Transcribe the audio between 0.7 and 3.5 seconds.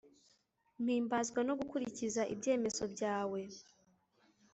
mpimbazwa no gukurikiza ibyemezo byawe